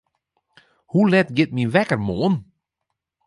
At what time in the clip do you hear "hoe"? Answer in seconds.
0.91-1.07